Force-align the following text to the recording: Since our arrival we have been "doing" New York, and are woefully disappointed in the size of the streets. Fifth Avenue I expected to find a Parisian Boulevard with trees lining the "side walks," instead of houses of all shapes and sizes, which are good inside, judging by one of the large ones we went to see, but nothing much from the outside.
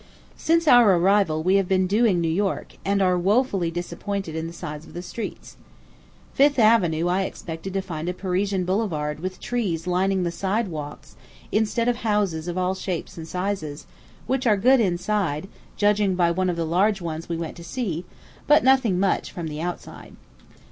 Since 0.35 0.67
our 0.67 0.97
arrival 0.97 1.43
we 1.43 1.57
have 1.57 1.67
been 1.67 1.85
"doing" 1.85 2.19
New 2.19 2.25
York, 2.27 2.77
and 2.83 3.03
are 3.03 3.19
woefully 3.19 3.69
disappointed 3.69 4.35
in 4.35 4.47
the 4.47 4.51
size 4.51 4.83
of 4.83 4.95
the 4.95 5.03
streets. 5.03 5.57
Fifth 6.33 6.57
Avenue 6.57 7.07
I 7.07 7.21
expected 7.21 7.71
to 7.75 7.81
find 7.83 8.09
a 8.09 8.13
Parisian 8.15 8.65
Boulevard 8.65 9.19
with 9.19 9.39
trees 9.39 9.85
lining 9.85 10.23
the 10.23 10.31
"side 10.31 10.69
walks," 10.69 11.15
instead 11.51 11.87
of 11.87 11.97
houses 11.97 12.47
of 12.47 12.57
all 12.57 12.73
shapes 12.73 13.15
and 13.15 13.27
sizes, 13.27 13.85
which 14.25 14.47
are 14.47 14.57
good 14.57 14.79
inside, 14.79 15.47
judging 15.77 16.15
by 16.15 16.31
one 16.31 16.49
of 16.49 16.55
the 16.55 16.65
large 16.65 16.99
ones 16.99 17.29
we 17.29 17.37
went 17.37 17.55
to 17.57 17.63
see, 17.63 18.03
but 18.47 18.63
nothing 18.63 18.99
much 18.99 19.31
from 19.31 19.45
the 19.49 19.61
outside. 19.61 20.15